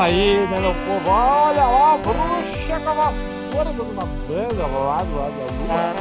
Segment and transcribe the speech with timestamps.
[0.00, 1.10] Tamo aí, né, meu povo?
[1.10, 5.94] Olha lá, a bruxa com a vassoura dando uma banda lá do lado da lua.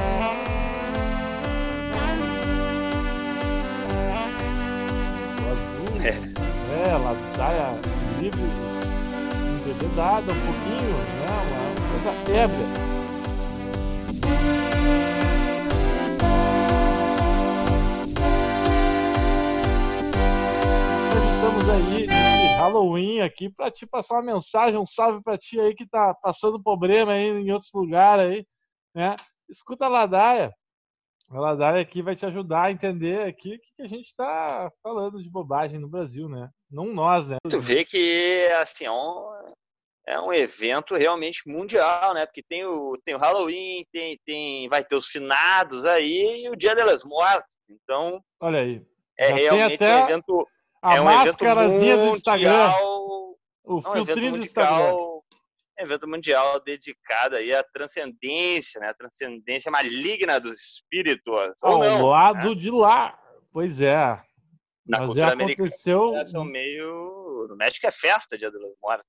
[5.35, 5.99] O azul.
[6.01, 7.75] É, ela saia
[8.21, 8.49] livre,
[9.67, 11.27] embebedada um pouquinho, né?
[11.51, 12.88] Uma coisa ébria.
[22.79, 26.61] Halloween aqui para te passar uma mensagem, um salve para ti aí que tá passando
[26.61, 28.45] problema aí em outros lugares aí,
[28.95, 29.15] né?
[29.49, 30.53] Escuta a Ladaia.
[31.29, 35.21] A Ladaia aqui vai te ajudar a entender aqui o que, a gente está falando
[35.21, 36.49] de bobagem no Brasil, né?
[36.71, 37.37] Não nós, né?
[37.49, 39.53] Tu vê que assim, é um,
[40.07, 42.25] é um evento realmente mundial, né?
[42.25, 46.55] Porque tem o, tem o Halloween, tem, tem, vai ter os finados aí e o
[46.55, 47.49] Dia delas Mortas.
[47.69, 48.81] Então, Olha aí.
[49.17, 50.47] é Já realmente até um evento.
[50.81, 52.67] A é um evento máscarazinha do Instagram.
[52.67, 54.95] mundial, O é um evento filtrinho do Instagram.
[55.77, 58.89] é um evento mundial dedicado aí à transcendência, né?
[58.89, 61.33] A transcendência maligna dos espíritos.
[61.61, 62.55] Ou Ao não, lado né?
[62.55, 63.17] de lá.
[63.51, 63.95] Pois é.
[64.85, 66.25] Na Mas cultura é, americana, aconteceu.
[66.25, 67.45] são meio.
[67.49, 69.05] No México é festa, Dia das Mortas.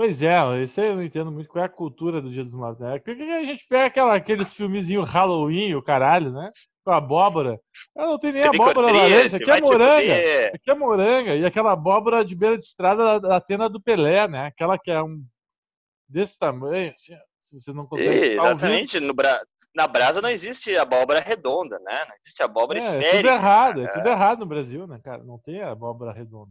[0.00, 2.54] Pois é, isso aí eu não entendo muito qual é a cultura do Dia dos
[2.54, 2.80] Mortos.
[2.80, 2.98] Né?
[3.00, 6.48] Por que a gente pega aquela, aqueles filmezinhos Halloween, o caralho, né?
[6.82, 7.60] Com abóbora.
[7.94, 10.14] Eu não tenho nem Trick or abóbora laranja, aqui é moranga.
[10.54, 11.34] Aqui é moranga.
[11.36, 14.46] E aquela abóbora de beira de estrada da, da tenda do Pelé, né?
[14.46, 15.22] Aquela que é um
[16.08, 18.08] desse tamanho, assim, se você não consegue.
[18.08, 18.42] É, ouvindo.
[18.42, 19.00] exatamente.
[19.00, 19.14] No.
[19.74, 22.06] Na brasa não existe abóbora redonda, né?
[22.08, 23.34] Não existe abóbora É, é tudo esférica.
[23.34, 25.22] errado, é tudo errado no Brasil, né, cara?
[25.22, 26.50] Não tem abóbora redonda.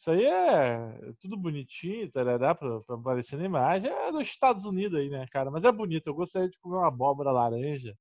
[0.00, 3.90] Isso aí é tudo bonitinho, tarará, pra, pra aparecer na imagem.
[3.90, 5.50] É dos Estados Unidos aí, né, cara?
[5.50, 6.06] Mas é bonito.
[6.06, 7.94] Eu gostaria de comer uma abóbora laranja.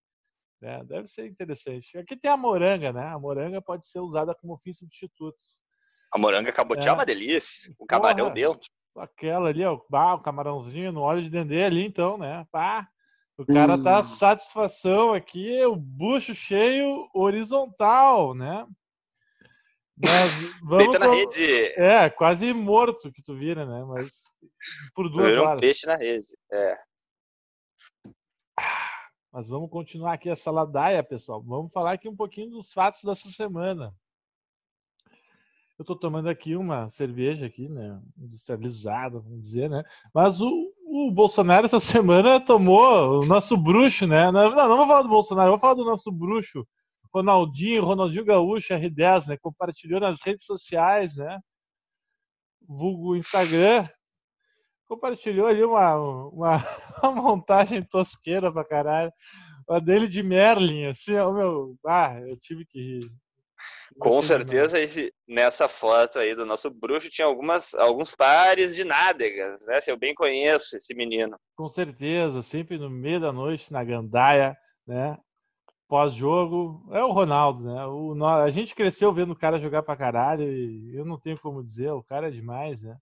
[0.61, 0.81] Né?
[0.85, 1.97] Deve ser interessante.
[1.97, 3.05] Aqui tem a moranga, né?
[3.07, 5.37] A moranga pode ser usada como fim substituto.
[6.13, 6.95] A moranga cabotiá é É.
[6.95, 7.75] uma delícia.
[7.77, 8.35] O camarão Porra.
[8.35, 8.69] dentro.
[8.95, 12.47] Aquela ali, ó, o camarãozinho no óleo de dendê ali, então, né?
[12.49, 12.87] Pá.
[13.37, 14.03] O cara tá Hum.
[14.03, 18.65] satisfação aqui, o bucho cheio horizontal, né?
[19.99, 20.31] Mas
[20.63, 21.63] vamos na rede.
[21.77, 23.83] É, quase morto que tu vira, né?
[23.85, 24.23] Mas
[24.95, 25.61] por duas Vira um horas.
[25.61, 26.27] peixe na rede.
[26.51, 26.77] É.
[29.31, 31.41] Mas vamos continuar aqui essa ladaia, pessoal.
[31.43, 33.93] Vamos falar aqui um pouquinho dos fatos dessa semana.
[35.77, 38.01] Eu tô tomando aqui uma cerveja aqui, né?
[38.17, 39.81] Industrializada, vamos dizer, né?
[40.13, 44.31] Mas o, o Bolsonaro essa semana tomou o nosso bruxo, né?
[44.31, 46.67] Não, não, não vou falar do Bolsonaro, vou falar do nosso bruxo,
[47.13, 49.37] Ronaldinho, Ronaldinho Gaúcho, R10, né?
[49.37, 51.39] Compartilhou nas redes sociais, né?
[52.67, 53.87] Vulgo Instagram.
[54.87, 55.95] Compartilhou ali uma,
[56.29, 56.57] uma,
[57.03, 59.11] uma montagem tosqueira pra caralho.
[59.69, 61.75] A dele de Merlin, assim, ó, meu.
[61.85, 63.11] Ah, eu tive que rir.
[63.99, 69.59] Com certeza, esse- nessa foto aí do nosso bruxo tinha algumas, alguns pares de nádegas,
[69.61, 69.81] né?
[69.81, 71.37] Se eu bem conheço esse menino.
[71.55, 74.55] Com certeza, sempre no meio da noite, na gandaia,
[74.87, 75.17] né?
[75.89, 77.83] Pós-jogo, é o Ronaldo, né?
[77.87, 81.63] O, a gente cresceu vendo o cara jogar pra caralho e eu não tenho como
[81.63, 82.95] dizer, o cara é demais, né?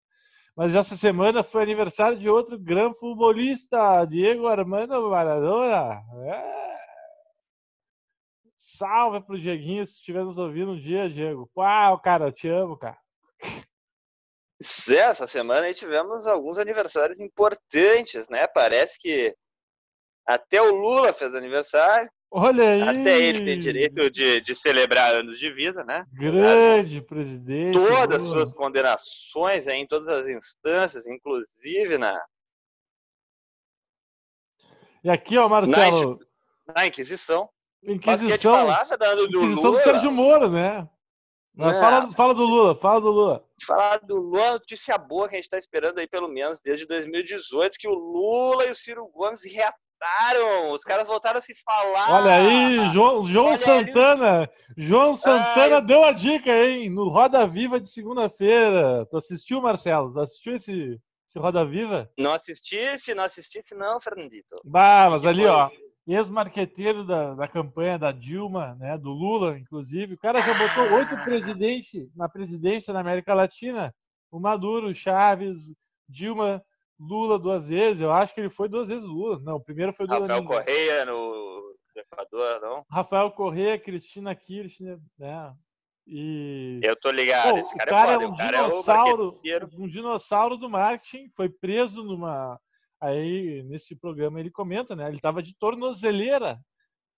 [0.56, 6.02] Mas essa semana foi aniversário de outro grande futebolista, Diego Armando Maradona.
[6.31, 6.78] É.
[8.58, 11.52] Salve pro Dieguinho, se estiver nos ouvindo um dia, Diego.
[11.58, 12.98] Uau, cara, eu te amo, cara.
[14.64, 18.48] Zé, Essa semana aí tivemos alguns aniversários importantes, né?
[18.48, 19.36] Parece que
[20.25, 22.81] até o Lula fez aniversário, Olha aí!
[22.81, 26.05] até ele tem direito de, de celebrar anos de vida, né?
[26.13, 27.77] Grande presidente.
[27.77, 32.21] Todas as suas condenações aí, em todas as instâncias, inclusive na,
[35.03, 36.19] E aqui, ó, Marcelo,
[36.75, 37.50] na Inquisição.
[37.81, 39.80] Quer te Inquisição, falar, Fernando, do Inquisição Lula?
[39.80, 40.89] do Sérgio Moro, né?
[41.56, 41.80] Não.
[41.80, 43.45] fala, fala do Lula, fala do Lula.
[43.65, 47.80] falar do Lula, notícia boa que a gente está esperando aí pelo menos desde 2018,
[47.80, 49.41] que o Lula e o Ciro Gomes
[50.01, 52.11] reataram, os caras voltaram a se falar.
[52.21, 53.91] Olha aí, João, João Ah, Olha ali.
[53.91, 54.49] Santana.
[54.77, 55.88] João Santana isso.
[55.88, 56.89] deu a dica, hein?
[56.89, 59.05] No Roda Viva de segunda-feira.
[59.09, 60.13] Tu assistiu, Marcelo?
[60.13, 62.09] Tu assistiu esse, esse Roda Viva?
[62.17, 64.55] Não assistisse, não assistisse não, Fernandito.
[64.63, 65.69] Bah, mas ali, ó.
[66.07, 68.97] Ex-marqueteiro da, da campanha da Dilma, né?
[68.97, 70.13] Do Lula, inclusive.
[70.13, 73.94] O cara já botou oito presidentes na presidência na América Latina.
[74.31, 75.73] O Maduro, Chaves,
[76.07, 76.63] Dilma,
[76.99, 78.01] Lula duas vezes.
[78.01, 79.39] Eu acho que ele foi duas vezes Lula.
[79.44, 80.21] Não, o primeiro foi Lula.
[80.21, 80.44] Rafael.
[80.44, 82.85] Correia no Equador, não?
[82.89, 85.53] Rafael Corrêa, Cristina Kirchner, né?
[86.09, 88.57] E Eu tô ligado, Pô, esse o cara, cara é é foda, um o cara
[88.57, 89.69] é o dinossauro, marqueteiro.
[89.77, 92.57] um dinossauro do marketing, foi preso numa
[92.99, 95.09] aí nesse programa ele comenta, né?
[95.09, 96.57] Ele tava de tornozeleira,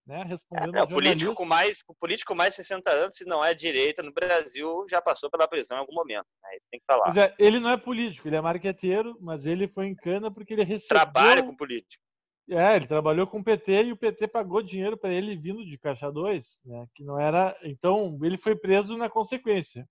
[0.09, 0.23] né?
[0.27, 4.01] Respondendo é, o político com mais, o político mais 60 anos, se não é direita
[4.01, 6.25] no Brasil, já passou pela prisão em algum momento.
[6.43, 6.49] Né?
[6.71, 7.15] Tem que falar.
[7.15, 10.63] É, ele não é político, ele é marqueteiro, mas ele foi em cana porque ele
[10.63, 10.87] recebeu.
[10.87, 12.03] Trabalha com político.
[12.49, 15.77] É, ele trabalhou com o PT e o PT pagou dinheiro para ele vindo de
[15.77, 16.87] Caixa 2, né?
[16.95, 17.55] Que não era.
[17.61, 19.87] Então, ele foi preso na consequência.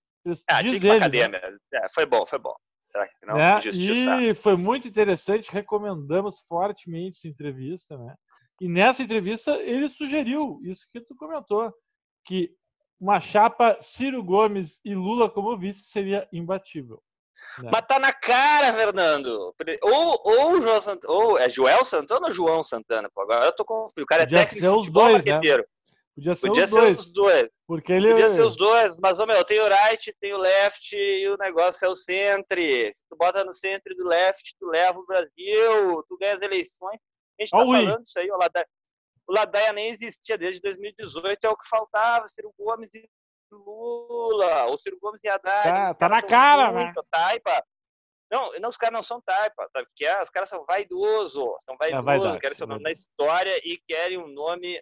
[0.49, 1.39] Ah, Diz ele, cadeia né?
[1.73, 2.53] É, foi bom, foi bom.
[3.25, 3.59] Não, né?
[4.23, 8.15] E foi muito interessante, recomendamos fortemente essa entrevista, né?
[8.59, 11.73] E nessa entrevista ele sugeriu isso que tu comentou,
[12.25, 12.51] que
[12.99, 17.01] uma chapa Ciro Gomes e Lula como vice seria imbatível.
[17.59, 17.69] Né?
[17.71, 19.53] Mas tá na cara, Fernando.
[19.81, 21.01] Ou, ou, João Sant...
[21.05, 23.09] ou é Joel Santana ou João Santana?
[23.13, 25.39] Pô, agora eu tô com o cara é Podia técnico ser os dois, né?
[26.19, 27.49] Podia ser, Podia os, ser dois, os dois.
[27.65, 28.11] Porque ele...
[28.11, 31.37] Podia ser os dois, mas, ô, meu, tem o right, tem o left e o
[31.37, 32.93] negócio é o centre.
[32.93, 36.99] Se tu bota no centro do left, tu leva o Brasil, tu ganha as eleições.
[37.39, 38.67] A gente tá falando isso aí, o Ladaia,
[39.25, 43.07] o Ladaia nem existia desde 2018, é o que faltava, Ciro Gomes e
[43.49, 45.69] Lula, o Ciro Gomes e Haddad.
[45.69, 46.93] Tá, tá na cara, né?
[47.09, 47.63] Taipa.
[48.29, 49.87] Não, não, os caras não são taipa, sabe?
[49.95, 51.33] Que é, os caras são vaidosos,
[51.63, 54.79] são é vaidosos, é querem seu nome na história e querem um nome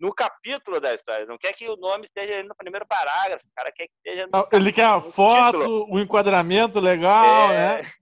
[0.00, 1.26] no capítulo da história.
[1.26, 4.48] Não quer que o nome esteja no primeiro parágrafo, o cara quer que esteja no
[4.52, 7.82] Ele quer a foto, o um enquadramento legal, é...
[7.82, 7.92] né?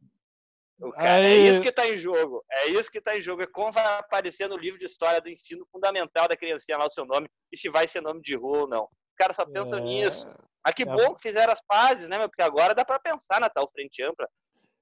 [0.95, 2.45] Cara, é isso que está em jogo.
[2.51, 3.43] É isso que está em jogo.
[3.43, 6.91] É como vai aparecer no livro de história do ensino fundamental da criancinha lá o
[6.91, 8.85] seu nome e se vai ser nome de rua ou não.
[8.85, 9.83] Os caras só pensam é...
[9.83, 10.29] nisso.
[10.65, 10.87] Mas que é...
[10.87, 12.29] bom que fizeram as pazes, né, meu?
[12.29, 14.29] Porque agora dá para pensar na tal frente ampla.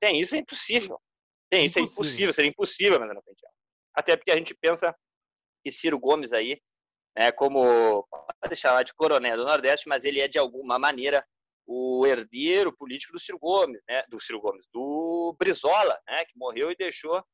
[0.00, 1.00] Tem isso é impossível.
[1.48, 2.32] Tem isso é impossível.
[2.32, 3.54] Seria impossível mas na frente ampla.
[3.94, 4.92] Até porque a gente pensa
[5.62, 6.60] que Ciro Gomes aí,
[7.16, 8.06] né, como
[8.40, 11.24] pode chamar de coronel do Nordeste, mas ele é de alguma maneira
[11.66, 16.70] o herdeiro político do Ciro Gomes, né, do Ciro Gomes, do Brizola, né, que morreu
[16.70, 17.24] e deixou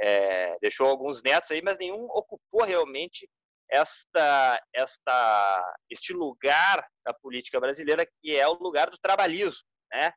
[0.00, 3.28] é, deixou alguns netos aí, mas nenhum ocupou realmente
[3.70, 10.12] esta, esta, este lugar da política brasileira que é o lugar do trabalhismo, né?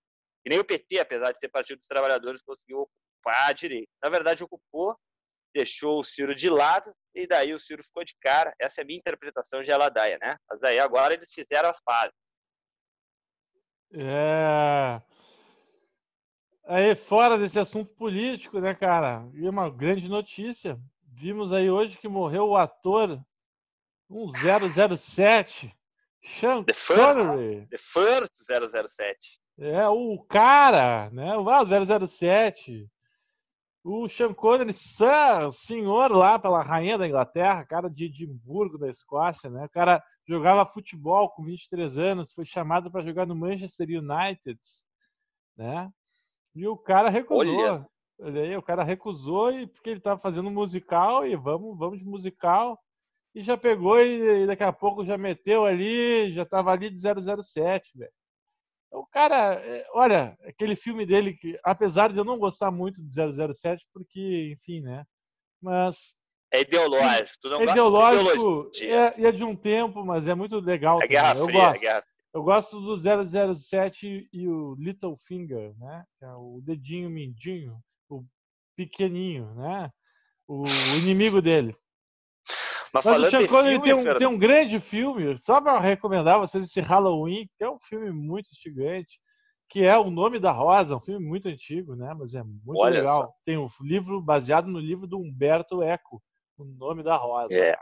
[0.45, 3.89] E nem o PT, apesar de ser partido dos trabalhadores, conseguiu ocupar direito.
[4.01, 4.95] Na verdade, ocupou,
[5.53, 8.53] deixou o Ciro de lado e daí o Ciro ficou de cara.
[8.59, 10.37] Essa é a minha interpretação de Aladaia, né?
[10.49, 12.15] Mas aí agora eles fizeram as pazes.
[13.93, 15.01] É.
[16.65, 19.27] Aí, fora desse assunto político, né, cara?
[19.33, 20.79] E uma grande notícia.
[21.05, 23.19] Vimos aí hoje que morreu o ator
[24.09, 25.75] 1007,
[26.39, 27.67] Sean The first, Connery.
[27.67, 29.39] The first 007.
[29.59, 31.35] É, o cara, né?
[31.37, 32.89] O ah, 007.
[33.83, 39.65] O Sean Connery, senhor lá pela rainha da Inglaterra, cara de Edimburgo, da Escócia, né?
[39.65, 44.59] O cara jogava futebol com 23 anos, foi chamado para jogar no Manchester United,
[45.57, 45.91] né?
[46.53, 47.57] E o cara recusou.
[47.57, 47.87] Olha.
[48.19, 52.05] Olha aí, o cara recusou e porque ele estava fazendo musical e vamos, vamos de
[52.05, 52.79] musical.
[53.33, 56.99] E já pegou e, e daqui a pouco já meteu ali, já estava ali de
[56.99, 58.11] 007, velho.
[58.91, 63.13] O cara, é, olha, aquele filme dele que, apesar de eu não gostar muito de
[63.13, 65.05] 007, porque, enfim, né?
[65.61, 66.15] Mas
[66.53, 67.37] é ideológico.
[67.41, 71.01] Tu não é ideológico, de é, é, de um tempo, mas é muito legal.
[71.01, 71.81] É Guerra eu Fria, gosto.
[71.81, 72.03] Guerra...
[72.33, 76.05] Eu gosto do 007 e o Little Finger, né?
[76.17, 77.77] Que é o dedinho mindinho,
[78.09, 78.23] o
[78.75, 79.89] pequenininho, né?
[80.47, 80.65] O
[80.97, 81.75] inimigo dele.
[82.93, 86.65] Mas, Mas o Sean Connery tem, um, tem um grande filme, só para recomendar vocês
[86.65, 89.17] esse Halloween, que é um filme muito instigante,
[89.69, 92.13] que é O Nome da Rosa, um filme muito antigo, né?
[92.13, 93.21] Mas é muito Olha legal.
[93.21, 93.33] Só.
[93.45, 96.21] Tem um livro baseado no livro do Humberto Eco,
[96.57, 97.53] O Nome da Rosa.
[97.53, 97.77] É.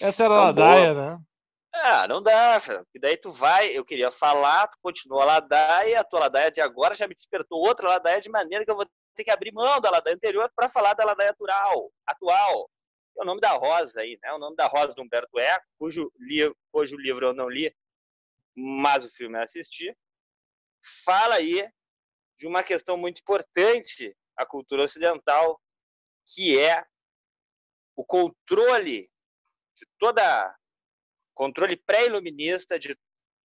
[0.00, 1.20] Essa era a Ladaia, né?
[1.72, 6.04] Ah, não dá, porque daí tu vai, eu queria falar, tu continua a ladaia, a
[6.04, 9.24] tua ladaia de agora já me despertou outra ladaia de maneira que eu vou ter
[9.24, 12.68] que abrir mão da ladaia anterior para falar da ladaia atual, atual
[13.18, 14.32] é o nome da Rosa aí, né?
[14.32, 17.74] O nome da Rosa do Humberto Eco, cujo, livro, cujo livro eu não li,
[18.54, 19.96] mas o filme eu assisti,
[21.04, 21.68] fala aí
[22.38, 25.60] de uma questão muito importante à cultura ocidental,
[26.26, 26.84] que é
[27.96, 29.10] o controle
[29.74, 30.54] de toda
[31.34, 32.96] controle pré-iluminista de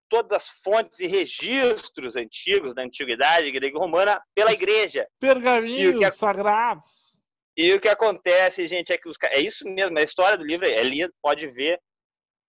[0.08, 5.08] todas as fontes e registros antigos da antiguidade grega e romana pela igreja.
[5.20, 7.09] Pergaminhos é sagrados.
[7.56, 10.66] E o que acontece, gente, é que os é isso mesmo, a história do livro
[10.66, 11.80] é linda, pode ver.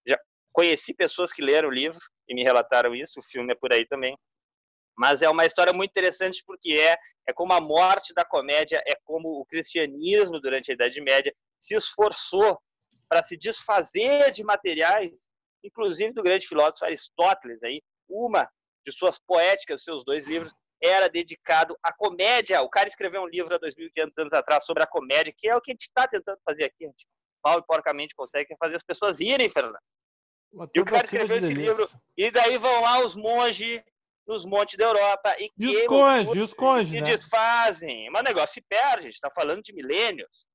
[0.08, 0.18] Já
[0.54, 3.86] conheci pessoas que leram o livro e me relataram isso, o filme é por aí
[3.88, 4.18] também.
[4.98, 6.96] Mas é uma história muito interessante porque é
[7.28, 11.76] é como a morte da comédia, é como o cristianismo durante a Idade Média se
[11.76, 12.60] esforçou
[13.08, 15.30] para se desfazer de materiais,
[15.64, 18.50] inclusive do grande filósofo Aristóteles aí, uma
[18.86, 22.62] de suas poéticas, seus dois livros era dedicado à comédia.
[22.62, 25.62] O cara escreveu um livro há 2.500 anos atrás sobre a comédia, que é o
[25.62, 26.86] que a gente está tentando fazer aqui.
[26.86, 27.08] Gente.
[27.46, 29.78] mal e porcamente consegue fazer as pessoas irem, Fernando.
[30.76, 33.82] E o cara escreveu esse livro, e daí vão lá os monges
[34.28, 37.02] nos montes da Europa e, e os conges, e os conges, né?
[37.02, 38.10] desfazem.
[38.10, 40.46] Mas o negócio se perde, a gente está falando de milênios.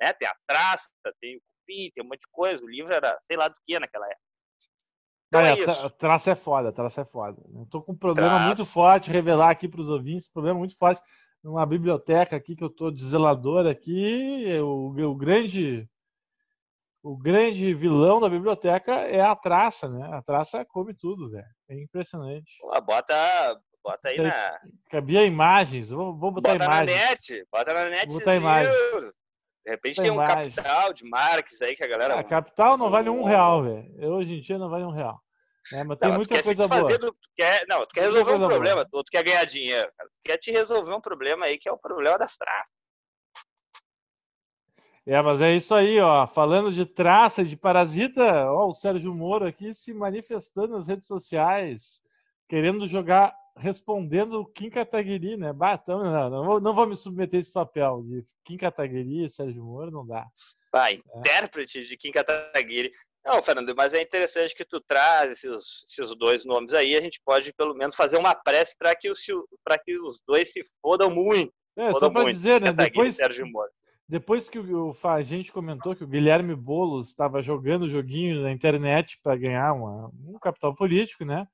[0.00, 0.12] Né?
[0.14, 0.88] Tem a traça,
[1.20, 2.62] tem o cupim, tem um monte de coisa.
[2.62, 4.31] O livro era sei lá do que naquela época.
[5.32, 7.40] Então é, é traça é foda, traça é foda.
[7.54, 8.46] Eu tô com um problema traça.
[8.46, 11.00] muito forte, revelar aqui para os ouvintes, problema muito forte
[11.42, 15.88] numa biblioteca aqui que eu tô de zelador aqui, o, o grande
[17.02, 20.08] o grande vilão da biblioteca é a traça, né?
[20.12, 21.46] A traça come tudo, velho.
[21.68, 22.58] É impressionante.
[22.60, 24.60] Pô, bota, bota aí na.
[24.88, 25.90] Cabia imagens.
[25.90, 26.92] Vou, vou botar bota imagens.
[26.92, 27.46] Bota na net.
[27.50, 28.06] Bota na net.
[28.06, 28.76] Vou botar imagens.
[29.64, 32.18] De repente tem um capital de marcas aí que a galera.
[32.18, 34.12] A capital não vale um real, velho.
[34.14, 35.20] Hoje em dia não vale um real.
[35.72, 36.98] É, mas tem não, muita coisa boa.
[36.98, 39.04] Tu quer, não, tu quer resolver um problema, boa.
[39.04, 40.10] tu quer ganhar dinheiro, cara.
[40.10, 42.82] Tu quer te resolver um problema aí que é o problema das traças.
[45.06, 46.26] É, mas é isso aí, ó.
[46.26, 52.00] Falando de traça, de parasita, ó, o Sérgio Moro aqui se manifestando nas redes sociais,
[52.48, 55.52] querendo jogar, respondendo o Kim Kataguiri, né?
[55.74, 59.64] Então, não, não, vou, não vou me submeter a esse papel de Kim Kataguiri, Sérgio
[59.64, 60.26] Moro, não dá.
[60.72, 62.92] Ah, intérprete de Kim Kataguiri.
[63.24, 66.94] Não, Fernando, mas é interessante que tu traz esses, esses dois nomes aí.
[66.94, 69.12] A gente pode, pelo menos, fazer uma prece para que,
[69.84, 71.52] que os dois se fodam muito.
[71.76, 72.72] É, fodam só para dizer, né?
[72.72, 73.70] Depois, Sérgio Moro.
[74.08, 79.18] Depois que o, a gente comentou que o Guilherme Boulos estava jogando joguinho na internet
[79.22, 81.46] para ganhar uma, um capital político, né?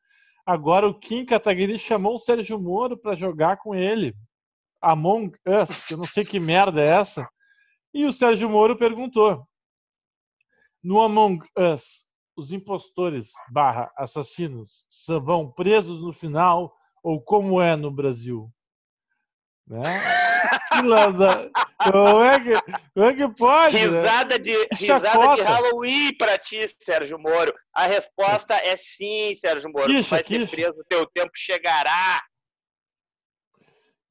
[0.48, 4.16] Agora o Kim Kataguiri chamou o Sérgio Moro para jogar com ele.
[4.80, 7.28] Among Us, que eu não sei que merda é essa.
[7.92, 9.46] E o Sérgio Moro perguntou:
[10.82, 14.86] No Among Us, os impostores barra assassinos
[15.22, 18.50] vão presos no final ou como é no Brasil?
[19.66, 19.82] Né?
[21.80, 23.76] Como é que, como é que pode?
[23.76, 23.82] Né?
[23.82, 24.38] Risada, né?
[24.38, 27.54] de, risada de Halloween para ti, Sérgio Moro.
[27.72, 29.86] A resposta é sim, Sérgio Moro.
[29.86, 30.46] Quixa, vai quixa.
[30.46, 32.20] ser preso, teu tempo chegará.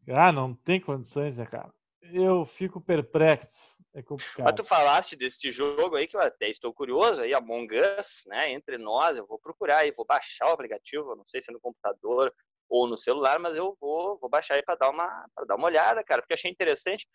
[0.10, 1.74] Ah, não tem condições, né, cara?
[2.02, 3.78] Eu fico perplexo.
[3.94, 4.46] É complicado.
[4.46, 7.68] Mas tu falaste deste jogo aí que eu até estou curioso aí, Among
[8.00, 8.52] Us, né?
[8.52, 11.60] Entre nós, eu vou procurar aí, vou baixar o aplicativo, não sei se é no
[11.60, 12.32] computador
[12.70, 15.66] ou no celular, mas eu vou, vou baixar aí para dar uma para dar uma
[15.66, 17.08] olhada, cara, porque achei interessante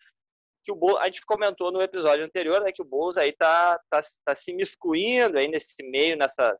[0.63, 3.79] que o Bo, a gente comentou no episódio anterior, né, que o Boulos aí tá,
[3.89, 6.57] tá, tá se miscuindo aí nesse meio nessa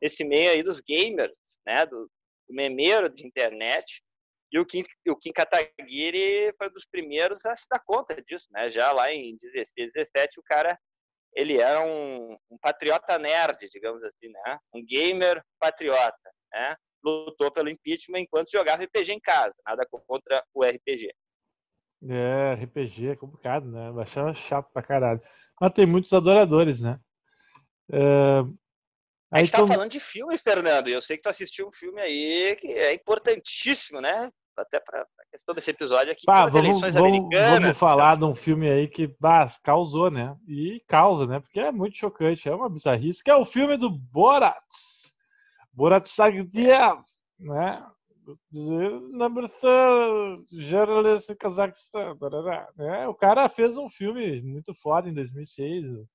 [0.00, 1.34] nesse meio aí dos gamers,
[1.66, 2.08] né, do,
[2.48, 4.02] do memeiro de internet.
[4.52, 8.46] E o Kim, o Kim Kataguiri foi um dos primeiros a se dar conta disso,
[8.50, 8.70] né?
[8.70, 10.78] Já lá em 16, 17, o cara
[11.34, 14.58] ele era um, um patriota nerd, digamos assim, né?
[14.72, 16.76] Um gamer patriota, né?
[17.04, 21.12] lutou pelo impeachment enquanto jogava RPG em casa, nada contra o RPG.
[22.06, 23.90] É, RPG é complicado, né?
[23.90, 25.20] Baixar chato pra caralho.
[25.60, 26.98] Mas tem muitos adoradores, né?
[27.90, 28.44] É...
[29.30, 32.00] A gente tá falando de filme, Fernando, e eu sei que tu assistiu um filme
[32.00, 34.30] aí que é importantíssimo, né?
[34.56, 37.60] Até para a questão desse episódio aqui, Pá, vamos, eleições vamos, americanas.
[37.60, 40.34] Vamos falar de um filme aí que bah, causou, né?
[40.48, 41.40] E causa, né?
[41.40, 44.56] Porque é muito chocante, é uma bizarrice, que é o filme do Borat.
[45.72, 47.00] Borat Sagdiev,
[47.38, 47.86] né?
[48.52, 52.16] Number third, journalist Kazakhstan.
[52.76, 53.06] Né?
[53.08, 56.06] O cara fez um filme muito foda em 2006,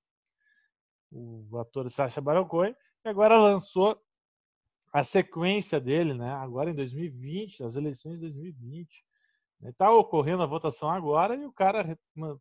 [1.11, 3.99] o ator Sacha Baron Cohen, e agora lançou
[4.91, 6.31] a sequência dele, né?
[6.33, 8.87] Agora em 2020, as eleições de 2020.
[9.63, 11.97] Está ocorrendo a votação agora e o cara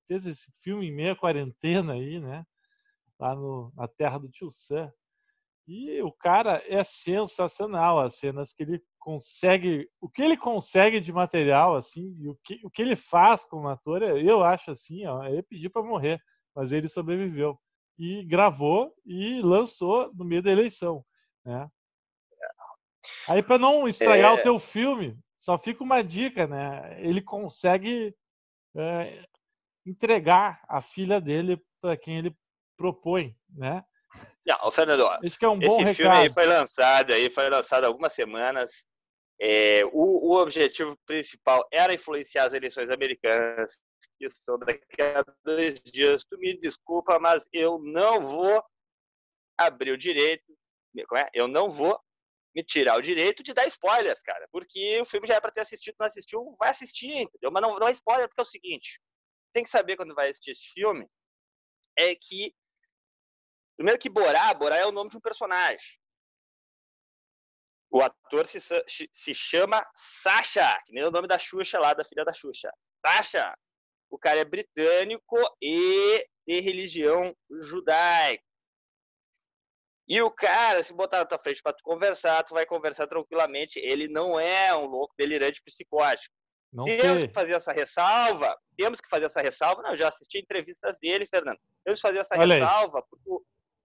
[0.07, 2.45] fez esse filme em meia quarentena aí, né?
[3.19, 4.93] Lá no, na terra do Tio Sam.
[5.67, 11.13] E o cara é sensacional, as cenas que ele consegue, o que ele consegue de
[11.13, 15.05] material, assim, e o que, o que ele faz como ator, é, eu acho assim,
[15.07, 16.23] ó, ele pediu para morrer,
[16.55, 17.59] mas ele sobreviveu.
[17.99, 21.05] E gravou e lançou no meio da eleição,
[21.45, 21.69] né?
[23.27, 24.41] Aí para não estragar é...
[24.41, 26.97] o teu filme, só fica uma dica, né?
[27.01, 28.15] Ele consegue
[28.77, 29.25] é,
[29.85, 32.37] entregar a filha dele para quem ele
[32.77, 33.85] propõe, né?
[34.47, 38.13] Não, Fernando, Esse é um bom esse filme aí foi lançado aí, foi lançado algumas
[38.13, 38.85] semanas.
[39.41, 43.77] É, o, o, objetivo principal era influenciar as eleições americanas,
[44.19, 46.25] que são daqui a dois dias.
[46.25, 48.63] Tu me desculpa, mas eu não vou
[49.59, 50.45] abrir o direito,
[51.17, 51.29] é?
[51.35, 51.99] eu não vou
[52.55, 55.63] me tirar o direito de dar spoilers, cara, porque o filme já é para ter
[55.63, 57.51] assistido, não assistiu, vai assistir, entendeu?
[57.51, 59.01] Mas não, não é spoiler, porque é o seguinte,
[59.55, 61.09] tem que saber quando vai assistir esse filme,
[61.99, 62.55] é que
[63.77, 65.99] Primeiro que Borá, Borá é o nome de um personagem.
[67.93, 68.59] O ator se,
[69.13, 72.73] se chama Sasha, que nem o nome da Xuxa lá, da filha da Xuxa.
[73.05, 73.55] Sasha.
[74.11, 78.43] O cara é britânico e de religião judaica.
[80.09, 83.79] E o cara, se botar na tua frente para tu conversar, tu vai conversar tranquilamente.
[83.79, 86.35] Ele não é um louco delirante psicótico.
[86.73, 87.29] Não temos sei.
[87.29, 88.59] que fazer essa ressalva.
[88.77, 89.83] Temos que fazer essa ressalva.
[89.83, 91.59] Não, eu já assisti entrevistas dele, Fernando.
[91.85, 93.05] Temos que fazer essa Olha ressalva, aí.
[93.11, 93.45] porque o,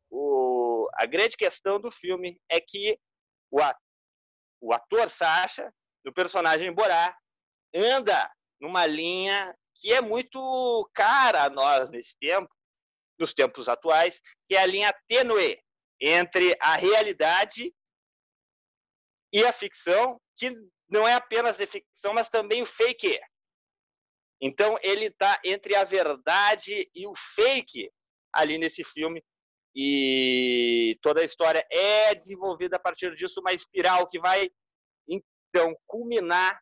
[0.09, 2.97] o, a grande questão do filme é que
[3.51, 3.59] o,
[4.61, 5.71] o ator Sacha,
[6.03, 7.15] do personagem Borá,
[7.73, 12.49] anda numa linha que é muito cara a nós nesse tempo,
[13.19, 15.59] nos tempos atuais, que é a linha tênue
[15.99, 17.73] entre a realidade
[19.33, 20.51] e a ficção, que
[20.89, 23.19] não é apenas de ficção, mas também o fake.
[24.41, 27.91] Então ele está entre a verdade e o fake
[28.31, 29.23] ali nesse filme
[29.79, 34.49] e toda a história é desenvolvida a partir disso uma espiral que vai
[35.07, 36.59] então culminar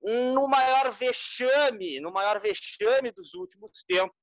[0.00, 4.16] no maior vexame, no maior vexame dos últimos tempos,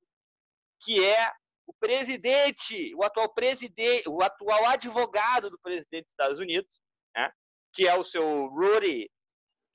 [0.80, 1.30] que é
[1.66, 6.80] o presidente, o atual presidente, o atual advogado do presidente dos Estados Unidos,
[7.14, 7.30] né,
[7.74, 9.10] que é o seu Rudy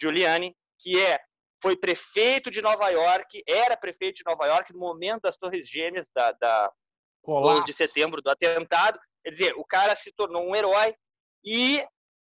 [0.01, 1.19] Giuliani, que é
[1.61, 6.07] foi prefeito de Nova York, era prefeito de Nova York no momento das Torres Gêmeas
[6.11, 6.73] da, da
[7.27, 8.99] 11 de setembro do atentado.
[9.23, 10.95] Quer dizer, o cara se tornou um herói
[11.45, 11.83] e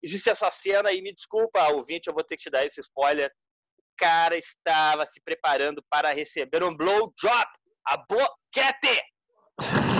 [0.03, 3.31] existe essa cena e me desculpa, ouvinte, eu vou ter que te dar esse spoiler.
[3.79, 7.47] O cara estava se preparando para receber um blowjob,
[7.89, 9.03] a boquete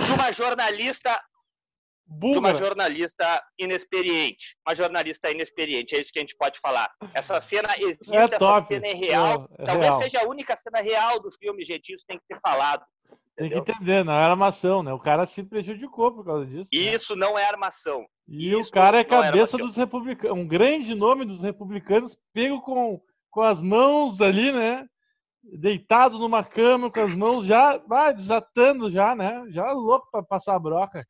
[0.05, 1.19] de uma jornalista
[2.09, 4.55] de uma jornalista inexperiente.
[4.65, 6.89] Uma jornalista inexperiente, é isso que a gente pode falar.
[7.13, 9.49] Essa cena existe, é essa cena é real.
[9.59, 10.01] É, é Talvez real.
[10.01, 11.93] seja a única cena real do filme, gente.
[11.93, 12.83] Isso tem que ser falado.
[13.37, 14.91] Tem que entender, não era armação, né?
[14.91, 16.71] O cara se prejudicou por causa disso.
[16.73, 16.79] Né?
[16.79, 17.23] Isso né?
[17.23, 18.07] não é armação.
[18.27, 22.99] E Isso o cara é cabeça dos republicanos, um grande nome dos republicanos, pego com,
[23.29, 24.87] com as mãos ali, né?
[25.43, 29.45] Deitado numa cama, com as mãos já ah, desatando, já, né?
[29.49, 31.05] Já louco para passar a broca.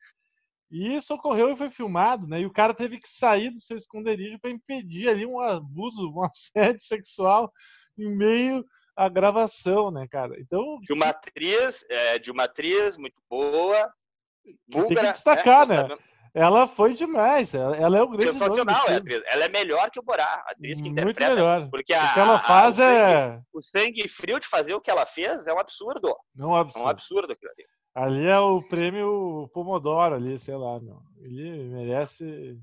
[0.70, 2.42] E isso ocorreu e foi filmado, né?
[2.42, 6.22] E o cara teve que sair do seu esconderijo para impedir ali um abuso, um
[6.28, 7.50] assédio sexual
[7.98, 8.62] em meio
[8.98, 10.34] à gravação, né, cara?
[10.40, 13.92] Então de uma atriz, é, de uma atriz muito boa,
[14.68, 15.88] búlgara, tem que destacar, né?
[15.88, 15.96] né?
[16.34, 17.54] Ela foi demais.
[17.54, 19.22] Ela, ela é o grande Sensacional, é, atriz.
[19.26, 21.34] Ela é melhor que o Borá, a atriz que Muito interpreta.
[21.34, 21.68] melhor.
[21.70, 23.30] Porque a, o que ela faz a, o é.
[23.30, 26.14] Sangue, o sangue frio de fazer o que ela fez é um absurdo.
[26.34, 26.84] Não é um absurdo.
[26.84, 27.64] É um absurdo aquilo ali.
[27.94, 31.00] Ali é o prêmio Pomodoro ali, sei lá, meu.
[31.20, 32.58] Ele merece.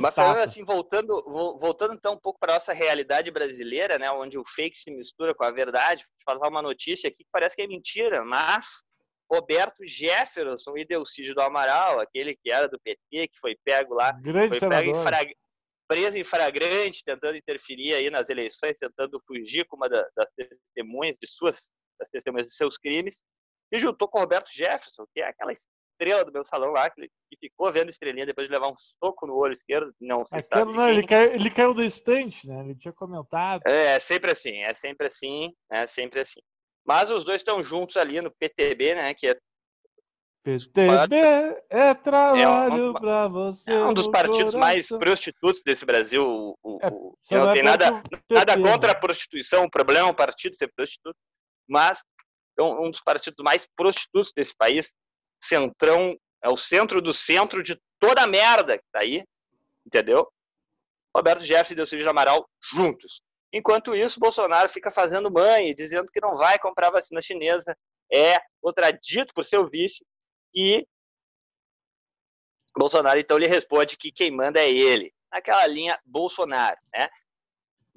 [0.00, 1.22] Mas falando assim, voltando,
[1.60, 5.44] voltando então um pouco para nossa realidade brasileira, né, onde o fake se mistura com
[5.44, 8.66] a verdade, vou falar uma notícia aqui que parece que é mentira, mas
[9.30, 14.12] Roberto Jefferson e Delcídio do Amaral, aquele que era do PT, que foi pego lá,
[14.12, 15.36] Grande foi pego em frag...
[15.86, 21.28] preso em flagrante, tentando interferir aí nas eleições, tentando fugir com uma das testemunhas de
[21.28, 23.20] suas das testemunhas de seus crimes,
[23.68, 25.52] se juntou com Roberto Jefferson, que é aquela
[25.98, 29.34] estrela do meu salão lá, que, ficou vendo estrelinha depois de levar um soco no
[29.34, 30.72] olho esquerdo, não se sabe.
[30.72, 32.60] Não, ele, caiu, ele caiu do estante, né?
[32.64, 33.62] Ele tinha comentado.
[33.66, 36.40] É, é sempre assim, é sempre assim, é sempre assim.
[36.86, 39.14] Mas os dois estão juntos ali no PTB, né?
[39.14, 39.36] Que é
[40.42, 41.16] PTB
[41.68, 43.70] é trabalho é um, você.
[43.70, 44.60] É um dos partidos coração.
[44.60, 46.24] mais prostitutos desse Brasil.
[46.24, 50.56] O, o, é, não tem nada, nada contra a prostituição, o problema é o partido
[50.56, 51.18] ser prostituto,
[51.68, 52.02] mas
[52.58, 54.94] é um dos partidos mais prostitutos desse país.
[55.40, 59.24] Centrão é o centro do centro de toda a merda que tá aí,
[59.86, 60.30] entendeu?
[61.14, 63.22] Roberto Jefferson e Delcídio de Amaral juntos.
[63.52, 67.76] Enquanto isso, Bolsonaro fica fazendo mãe, dizendo que não vai comprar vacina chinesa.
[68.12, 70.04] É contradito por seu vice
[70.54, 70.86] e
[72.76, 75.12] Bolsonaro então lhe responde que quem manda é ele.
[75.30, 77.08] Naquela linha Bolsonaro, né?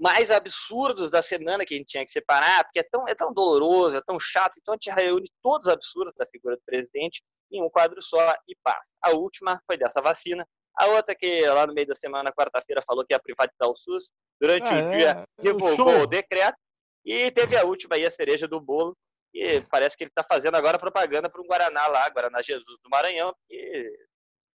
[0.02, 3.32] Mais absurdos da semana que a gente tinha que separar, porque é tão, é tão
[3.32, 7.22] doloroso, é tão chato, então a gente reúne todos os absurdos da figura do presidente
[7.52, 8.90] em um quadro só e passa.
[9.00, 10.44] A última foi dessa vacina,
[10.76, 14.10] a outra que lá no meio da semana, quarta-feira, falou que ia privatizar o SUS,
[14.40, 16.58] durante ah, o dia é, divulgou o, o decreto,
[17.06, 18.98] e teve a última aí, a cereja do bolo,
[19.36, 22.90] e parece que ele está fazendo agora propaganda para um Guaraná lá, Guaraná Jesus do
[22.90, 23.94] Maranhão, que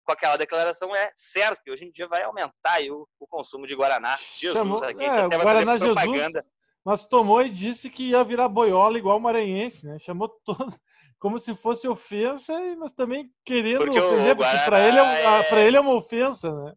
[0.04, 3.76] com aquela declaração é certo que hoje em dia vai aumentar o, o, consumo de
[3.76, 4.18] Guaraná.
[4.36, 6.40] Jesus, Chamou, aqui, é, então Guaraná propaganda.
[6.40, 6.44] Jesus,
[6.86, 9.98] mas tomou e disse que ia virar boiola igual o maranhense, né?
[10.00, 10.68] Chamou todo
[11.20, 15.68] como se fosse ofensa, mas também querendo porque ofender, porque para ele, é, é...
[15.68, 16.74] ele é uma ofensa, né?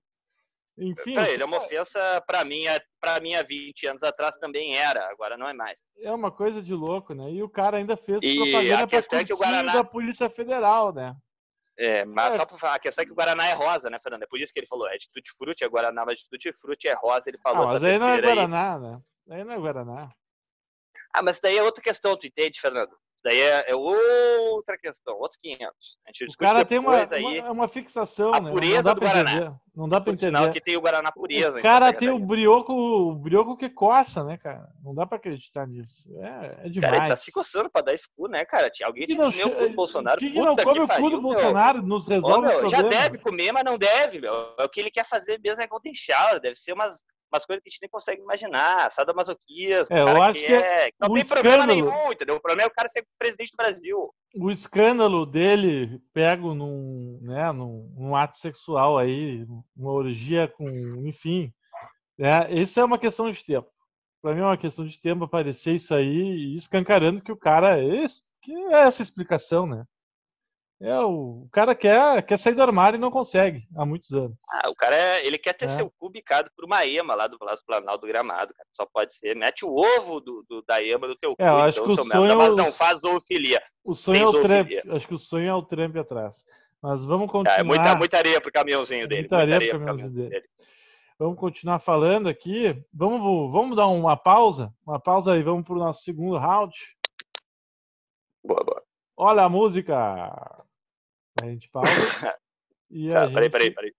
[0.79, 1.15] Enfim.
[1.15, 2.65] Pra ele é uma ofensa, para mim,
[3.01, 5.79] para mim há 20 anos atrás também era, agora não é mais.
[5.99, 7.31] É uma coisa de louco, né?
[7.33, 9.73] E o cara ainda fez e propaganda para é que o Guaraná...
[9.73, 11.17] da Polícia Federal, né?
[11.79, 12.37] É, mas é.
[12.37, 14.23] só pra falar, a questão é que o Guaraná é rosa, né, Fernando?
[14.23, 16.53] É por isso que ele falou, é de tutti frutti, é Guaraná, mas de tutti
[16.53, 18.81] frutti é rosa, ele falou ah, mas aí não é Guaraná, aí.
[18.81, 19.01] né?
[19.31, 20.11] Aí não é Guaraná.
[21.12, 22.97] Ah, mas daí é outra questão, tu entende, Fernando?
[23.27, 25.67] Daí é, é, outra questão, outros 500.
[26.07, 28.51] A gente o cara tem uma, aí, uma, uma, fixação, a né?
[28.53, 29.33] pureza do Guaraná.
[29.33, 29.53] Entender.
[29.75, 30.37] Não dá para entender.
[30.37, 31.59] Sinal que tem o Guaraná pureza.
[31.59, 34.69] O cara tem o brioco, o brioco que coça, né, cara?
[34.83, 36.09] Não dá para acreditar nisso.
[36.21, 36.93] É, é demais.
[36.93, 38.71] Cara, ele tá se coçando para dar escu, né, cara?
[38.85, 40.19] Alguém tinha que comer o cu do Bolsonaro.
[40.21, 41.83] Que, que não come o cu do Bolsonaro?
[41.83, 44.55] Nos resolve Ô, meu, Já deve comer, mas não deve, meu.
[44.59, 46.39] É o que ele quer fazer mesmo é contenchar.
[46.41, 50.41] Deve ser umas umas coisas que a gente nem consegue imaginar, sadomasoquismo, é, eu acho
[50.45, 52.37] que, é, não tem escândalo, problema nenhum, entendeu?
[52.37, 54.15] O problema é o cara ser presidente do Brasil.
[54.37, 60.69] O escândalo dele pego num, né, num, num ato sexual aí, uma orgia com,
[61.07, 61.53] enfim,
[62.19, 63.69] é, isso é uma questão de tempo.
[64.23, 68.23] Para mim é uma questão de tempo aparecer isso aí escancarando que o cara, esse,
[68.43, 69.85] que é essa explicação, né?
[70.81, 74.37] É, o cara quer, quer sair do armário e não consegue, há muitos anos.
[74.51, 75.69] Ah, o cara, é, ele quer ter é.
[75.69, 78.69] seu cu bicado por uma ema lá do Palácio Planalto do Gramado, cara.
[78.75, 79.35] Só pode ser.
[79.35, 82.01] Mete o ovo do, do da ema no teu é, cu, eu acho então, que
[82.03, 83.62] o sonho é mas não faz zoofilia.
[83.83, 84.69] O sonho é o Trump.
[84.91, 86.45] Acho que o sonho é o Trump atrás.
[86.83, 87.59] Mas vamos continuar.
[87.59, 89.23] É, muita, muita areia pro caminhãozinho dele.
[89.23, 90.29] Muita, areia, areia pro caminhãozinho dele.
[90.29, 90.47] dele.
[91.19, 92.85] Vamos continuar falando aqui.
[92.93, 94.71] Vamos, vamos dar uma pausa.
[94.87, 96.75] Uma pausa aí, vamos pro nosso segundo round.
[98.45, 98.83] Boa, boa.
[99.17, 100.65] Olha a música.
[101.42, 101.90] A gente pausa.
[102.90, 103.53] e tá, a peraí, gente...
[103.53, 103.94] peraí, peraí.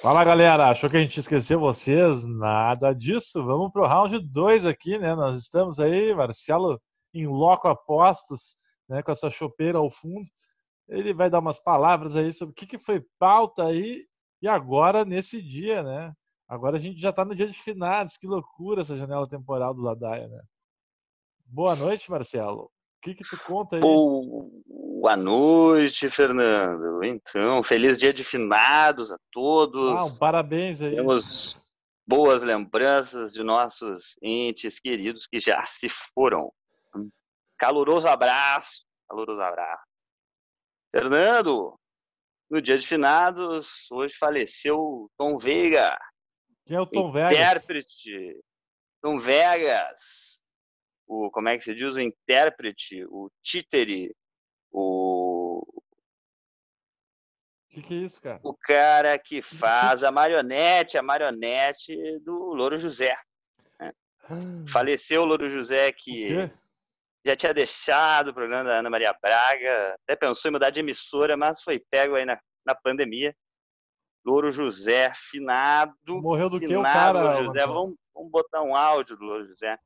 [0.00, 2.24] Fala galera, achou que a gente esqueceu vocês?
[2.24, 3.44] Nada disso.
[3.44, 5.14] Vamos pro round 2 aqui, né?
[5.14, 6.80] Nós estamos aí, Marcelo
[7.12, 8.54] em loco apostos,
[8.88, 10.28] né, com a sua chopeira ao fundo.
[10.88, 14.06] Ele vai dar umas palavras aí sobre o que, que foi pauta aí
[14.40, 16.12] e agora, nesse dia, né?
[16.48, 18.16] Agora a gente já está no dia de finados.
[18.16, 20.40] Que loucura essa janela temporal do Ladaia, né?
[21.44, 22.64] Boa noite, Marcelo.
[22.64, 23.82] O que, que tu conta aí?
[23.82, 27.04] Boa noite, Fernando.
[27.04, 29.98] Então, feliz dia de finados a todos.
[29.98, 30.94] Ah, um parabéns aí.
[30.94, 31.56] Temos
[32.06, 36.52] boas lembranças de nossos entes queridos que já se foram.
[37.58, 39.84] caloroso abraço, caloroso abraço.
[40.90, 41.77] Fernando,
[42.50, 45.98] no dia de finados, hoje faleceu Tom Veiga.
[46.64, 47.32] Quem é o Tom Vegas?
[47.32, 48.40] Intérprete.
[49.00, 50.40] Tom Vegas.
[51.06, 51.94] O, como é que se diz?
[51.94, 54.14] O intérprete, o títere,
[54.70, 55.62] o...
[55.66, 55.82] O
[57.70, 58.40] que, que é isso, cara?
[58.42, 63.16] O cara que faz a marionete, a marionete do Louro José.
[63.78, 63.92] Né?
[64.24, 64.64] Ah.
[64.68, 66.50] Faleceu o Louro José que
[67.28, 71.36] já tinha deixado o programa da Ana Maria Braga, até pensou em mudar de emissora,
[71.36, 73.34] mas foi pego aí na, na pandemia.
[74.24, 75.92] Louro José, finado.
[76.06, 77.22] Morreu do finado, que o cara?
[77.22, 77.66] Louro José.
[77.66, 79.78] Vamos, vamos botar um áudio do Louro José.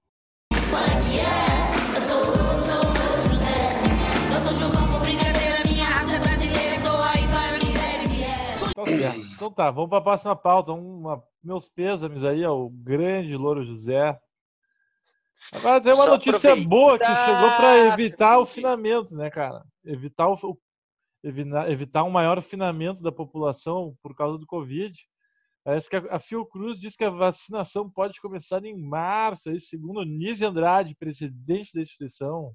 [8.75, 9.21] Tá certo.
[9.35, 10.73] Então tá, vamos para a próxima pauta.
[10.73, 14.17] Uma, meus pêsames aí ao grande Louro José.
[15.51, 19.65] Agora tem uma Só notícia boa que chegou para evitar o finamento, né, cara?
[19.85, 20.59] Evitar, o,
[21.25, 24.95] evitar um maior finamento da população por causa do Covid.
[25.65, 30.45] Parece que a Fiocruz diz que a vacinação pode começar em março, aí, segundo Nise
[30.45, 32.53] Andrade, presidente da instituição.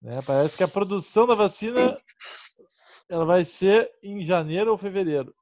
[0.00, 0.22] Né?
[0.22, 2.00] Parece que a produção da vacina
[3.08, 5.34] ela vai ser em janeiro ou fevereiro.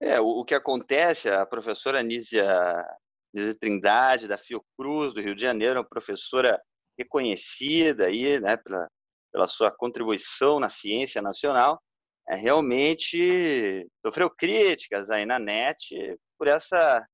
[0.00, 2.86] É, o, o que acontece, a professora Nízia
[3.32, 6.60] Nise Trindade, da Fiocruz, do Rio de Janeiro, uma professora
[6.98, 8.88] reconhecida aí, né, pela,
[9.32, 11.80] pela sua contribuição na ciência nacional,
[12.28, 15.94] é, realmente sofreu críticas aí na net
[16.38, 17.06] por essa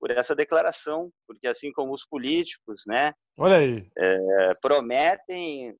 [0.00, 3.88] por essa declaração, porque assim como os políticos, né, Olha aí.
[3.96, 5.76] É, prometem,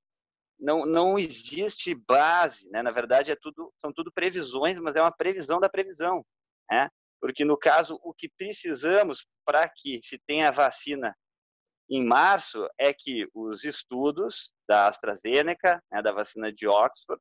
[0.59, 2.83] não, não existe base, né?
[2.83, 6.25] Na verdade é tudo são tudo previsões, mas é uma previsão da previsão,
[6.71, 6.89] né?
[7.21, 11.17] Porque, no caso, o que precisamos para que se tenha vacina
[11.91, 17.21] em março é que os estudos da AstraZeneca, né, da vacina de Oxford,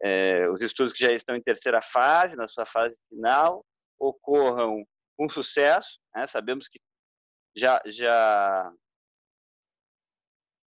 [0.00, 3.64] é, os estudos que já estão em terceira fase, na sua fase final,
[3.98, 4.84] ocorram
[5.16, 5.98] com sucesso.
[6.14, 6.26] Né?
[6.28, 6.78] Sabemos que
[7.56, 8.72] já, já,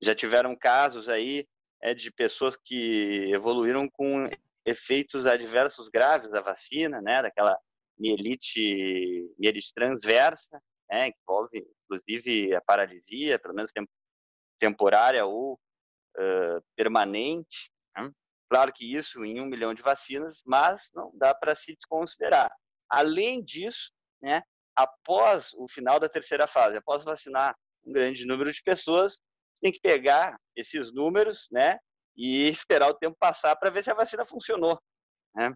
[0.02, 1.48] já tiveram casos aí
[1.82, 4.30] é, de pessoas que evoluíram com
[4.66, 7.22] efeitos adversos graves da vacina, né?
[7.22, 7.58] daquela
[8.02, 13.72] mielite, mielite transversa, né, envolve inclusive a paralisia, pelo menos
[14.60, 15.54] temporária ou
[16.18, 17.72] uh, permanente.
[17.96, 18.12] Né?
[18.50, 22.52] Claro que isso em um milhão de vacinas, mas não dá para se desconsiderar.
[22.90, 24.42] Além disso, né,
[24.76, 29.20] após o final da terceira fase, após vacinar um grande número de pessoas,
[29.62, 31.78] tem que pegar esses números, né,
[32.16, 34.80] e esperar o tempo passar para ver se a vacina funcionou.
[35.36, 35.54] Né?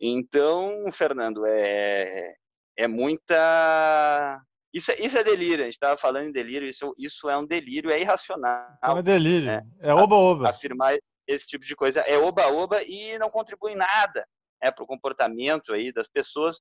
[0.00, 2.34] Então, Fernando, é,
[2.76, 4.40] é muita.
[4.72, 7.46] Isso, é, isso é delírio, a gente estava falando em delírio, isso, isso é um
[7.46, 8.76] delírio, é irracional.
[8.82, 9.62] É delírio, né?
[9.80, 10.50] é oba-oba.
[10.50, 10.96] Afirmar
[11.28, 14.26] esse tipo de coisa é oba-oba e não contribui nada
[14.62, 16.60] né, para o comportamento aí das pessoas,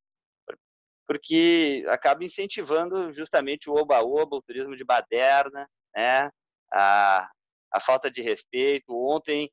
[1.08, 6.30] porque acaba incentivando justamente o oba-oba, o turismo de baderna, né,
[6.72, 7.30] a,
[7.74, 8.94] a falta de respeito.
[8.96, 9.50] Ontem,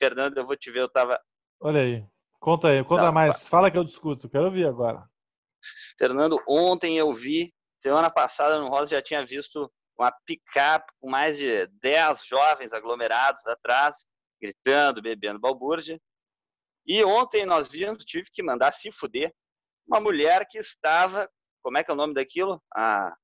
[0.00, 1.20] Fernando, eu vou te ver, eu estava...
[1.60, 2.06] Olha aí,
[2.40, 5.08] conta aí, conta Não, mais, fala que eu discuto, quero ouvir agora.
[5.98, 11.38] Fernando, ontem eu vi, semana passada no Rosa já tinha visto uma picape com mais
[11.38, 14.04] de 10 jovens aglomerados atrás,
[14.40, 15.98] gritando, bebendo balbúrdia.
[16.86, 19.32] E ontem nós vimos, tive que mandar se fuder,
[19.88, 21.28] uma mulher que estava,
[21.62, 22.62] como é que é o nome daquilo?
[22.74, 23.14] Ah,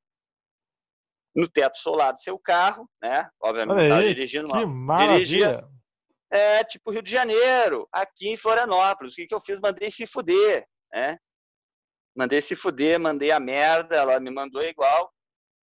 [1.35, 3.29] no teto solar do seu carro, né?
[3.41, 4.99] Obviamente, estava dirigindo uma.
[4.99, 5.69] Dirigia,
[6.33, 9.13] é, tipo Rio de Janeiro, aqui em Florianópolis.
[9.13, 9.61] O que, que eu fiz?
[9.61, 11.19] Mandei se fuder, né?
[12.17, 15.13] Mandei se fuder, mandei a merda, ela me mandou igual.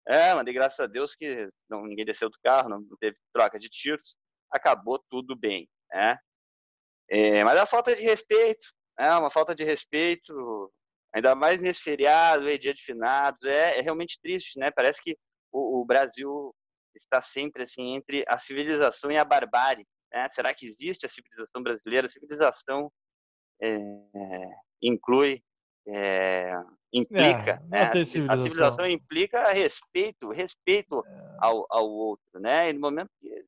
[0.08, 3.68] É, mandei graças a Deus que não, ninguém desceu do carro, não teve troca de
[3.68, 4.16] tiros.
[4.52, 6.18] Acabou tudo bem, né?
[7.10, 8.68] É, mas é uma falta de respeito,
[9.00, 10.72] é uma falta de respeito,
[11.14, 14.70] ainda mais nesse feriado, é dia de finados, é, é realmente triste, né?
[14.70, 15.18] Parece que
[15.52, 16.54] o, o, Brasil
[16.96, 19.88] está sempre assim entre a civilização e a barbárie.
[20.12, 20.30] Né?
[20.32, 22.08] Será que existe a civilização brasileira?
[22.08, 22.92] A civilização
[23.62, 23.80] é,
[24.82, 25.44] inclui
[25.88, 26.54] é,
[26.94, 27.92] implica, é, né?
[28.28, 31.36] a civilização implica respeito, respeito é.
[31.40, 32.70] ao, ao outro, né?
[32.70, 33.46] E no momento que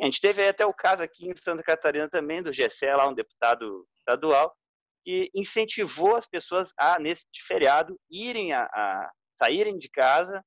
[0.00, 3.14] a gente teve até o caso aqui em Santa Catarina também do Gessé, lá um
[3.14, 4.54] deputado estadual,
[5.04, 10.44] que incentivou as pessoas a nesse feriado irem a, a saírem de casa,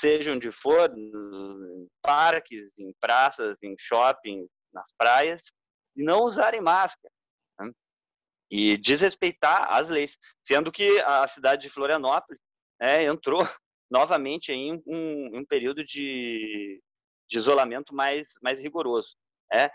[0.00, 5.42] seja onde for, em parques, em praças, em shoppings, nas praias,
[5.96, 7.12] e não usarem máscara
[8.50, 12.40] e desrespeitar as leis, sendo que a cidade de Florianópolis
[12.80, 13.38] né, entrou
[13.90, 16.80] novamente em um, um período de,
[17.28, 19.16] de, isolamento mais, mais rigoroso.
[19.52, 19.68] Né?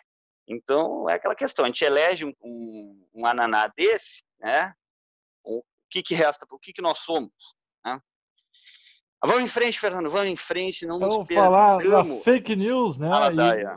[0.48, 4.74] Então, é aquela questão, a gente elege um, um, um ananá desse, né?
[5.44, 7.34] o que, que resta, o que, que nós somos?
[7.86, 8.00] Né?
[9.22, 13.10] Vamos em frente, Fernando, vamos em frente, não vamos falar da fake news, né?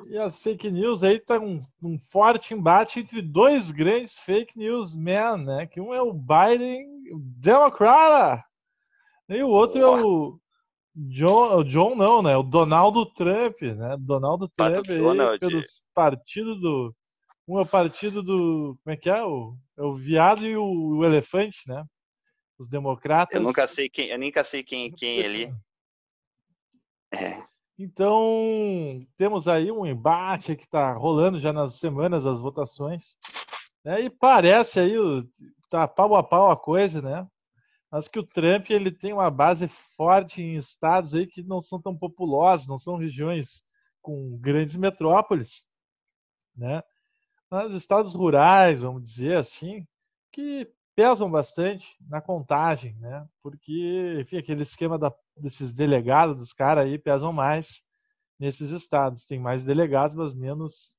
[0.08, 4.56] E, e, as fake news aí tá um, um, forte embate entre dois grandes fake
[4.56, 5.66] news men, né?
[5.66, 8.44] Que um é o Biden, o Democrata,
[9.28, 9.98] e o outro Boa.
[9.98, 10.38] é o
[10.94, 12.36] John, o John não, né?
[12.36, 13.96] O Donald Trump, né?
[13.98, 15.40] Donald Trump aí, Donald.
[15.40, 16.94] pelos partidos do
[17.48, 20.98] um é o partido do como é que é o, é o viado e o,
[20.98, 21.84] o elefante, né?
[22.62, 23.34] Os democratas.
[23.34, 25.54] Eu nunca sei quem, eu nunca sei quem, quem é ali.
[27.12, 27.42] É.
[27.78, 33.16] Então, temos aí um embate que está rolando já nas semanas as votações.
[33.84, 34.02] Né?
[34.02, 34.94] E parece aí,
[35.68, 37.26] tá pau a pau a coisa, né?
[37.90, 41.80] Mas que o Trump ele tem uma base forte em estados aí que não são
[41.80, 43.62] tão populosos, não são regiões
[44.00, 45.66] com grandes metrópoles,
[46.56, 46.82] né?
[47.50, 49.86] Mas estados rurais, vamos dizer assim,
[50.32, 53.26] que pesam bastante na contagem, né?
[53.42, 57.82] Porque, enfim, aquele esquema da, desses delegados, dos caras aí, pesam mais
[58.38, 59.24] nesses estados.
[59.24, 60.98] Tem mais delegados, mas menos,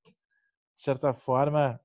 [0.76, 1.80] de certa forma,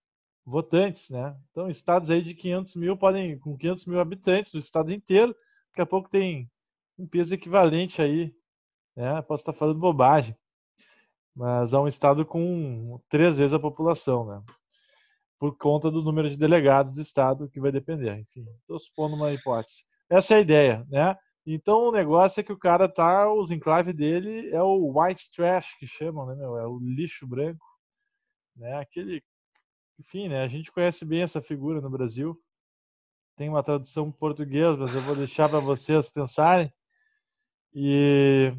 [0.45, 1.37] votantes, né?
[1.51, 5.35] Então, estados aí de 500 mil podem, com 500 mil habitantes, o estado inteiro,
[5.71, 6.51] daqui a pouco tem
[6.99, 8.35] um peso equivalente aí,
[8.97, 9.21] né?
[9.23, 10.37] Posso estar falando bobagem,
[11.35, 14.43] mas é um estado com três vezes a população, né?
[15.39, 18.19] Por conta do número de delegados do Estado, que vai depender.
[18.19, 19.85] Enfim, estou supondo uma hipótese.
[20.11, 21.17] Essa é a ideia, né?
[21.47, 25.67] Então o negócio é que o cara tá, os enclaves dele é o white trash
[25.79, 26.59] que chamam, né, meu?
[26.59, 27.65] É o lixo branco,
[28.57, 28.79] né?
[28.79, 29.23] Aquele,
[29.99, 30.43] enfim, né?
[30.43, 32.39] A gente conhece bem essa figura no Brasil.
[33.37, 36.73] Tem uma tradução portuguesa, mas eu vou deixar para vocês pensarem.
[37.73, 38.53] E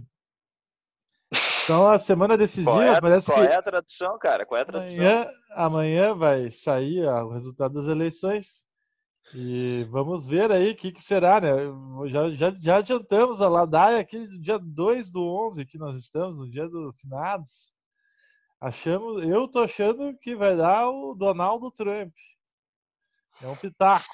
[1.70, 3.46] então a semana decisiva qual é, parece qual que.
[3.46, 4.44] Qual é a tradução, cara?
[4.44, 4.96] Qual é a tradução?
[4.96, 8.66] Amanhã, amanhã vai sair o resultado das eleições.
[9.36, 11.52] E vamos ver aí o que, que, será, né?
[12.08, 16.40] Já, já, já adiantamos a ladaia aqui no dia 2 do 11 que nós estamos,
[16.40, 17.72] no dia do finados.
[18.60, 22.12] Achamos, eu tô achando que vai dar o Donald Trump.
[23.44, 24.08] É um pitaco.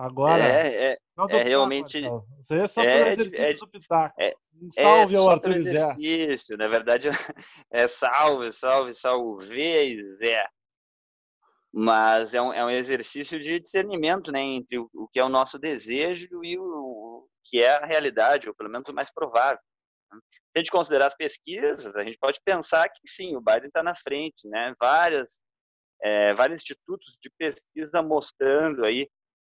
[0.00, 0.42] Agora.
[0.42, 0.98] É, é,
[1.30, 1.98] é realmente.
[2.38, 4.14] Isso aí é só é, é, do Pitaco.
[4.18, 6.56] É, um salve ao Arthur exercício.
[6.56, 7.08] Na verdade,
[7.70, 9.46] é salve, salve, salve,
[10.16, 10.48] Zé.
[11.72, 15.28] Mas é um, é um exercício de discernimento né, entre o, o que é o
[15.28, 19.60] nosso desejo e o, o que é a realidade, ou pelo menos o mais provável.
[20.10, 23.94] a gente considerar as pesquisas, a gente pode pensar que sim, o Biden está na
[23.94, 24.74] frente, né?
[24.80, 25.38] Várias,
[26.02, 29.08] é, vários institutos de pesquisa mostrando aí,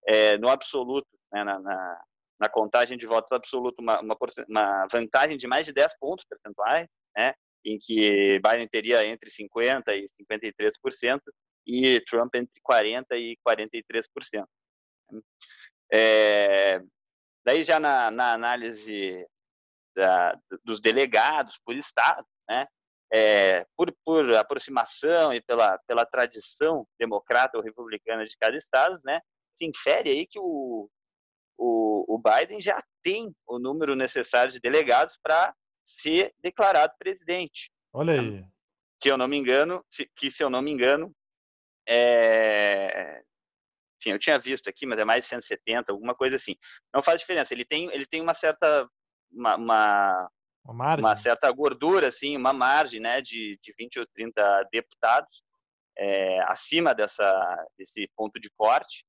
[0.08, 1.44] é, no absoluto, né?
[1.44, 2.02] na, na,
[2.40, 6.88] na, contagem de votos absoluto, uma, uma, uma, vantagem de mais de 10 pontos percentuais,
[7.16, 7.34] né?
[7.66, 11.22] Em que Biden teria entre 50% e 53%,
[11.68, 14.46] e Trump entre 40% e 43%.
[15.92, 16.80] É,
[17.46, 19.28] daí já na, na análise
[19.96, 22.68] da, dos delegados por estado, né?
[23.12, 29.20] É, por, por aproximação e pela, pela tradição democrata ou republicana de cada estado, né?
[29.60, 30.90] Se infere aí que o,
[31.58, 35.54] o, o Biden já tem o número necessário de delegados para
[35.86, 37.72] ser declarado presidente.
[37.94, 38.46] Olha aí.
[39.02, 39.84] Que eu não me engano,
[40.16, 41.14] que se eu não me engano,
[41.88, 43.22] é,
[44.00, 46.56] enfim, eu tinha visto aqui, mas é mais de 170, alguma coisa assim.
[46.94, 47.54] Não faz diferença.
[47.54, 48.88] Ele tem, ele tem uma certa
[49.32, 50.30] uma, uma,
[50.66, 55.44] uma, uma certa gordura, assim, uma margem, né, de, de 20 ou 30 deputados
[55.98, 59.06] é, acima dessa desse ponto de corte.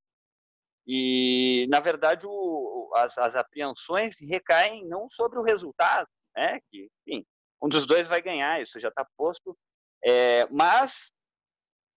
[0.86, 7.24] E na verdade o, as, as apreensões recaem não sobre o resultado, né, que enfim,
[7.62, 9.56] um dos dois vai ganhar, isso já está posto,
[10.04, 11.12] é, mas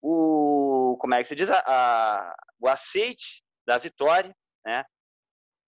[0.01, 4.83] o como é que se diz a, a, o aceite da vitória, né?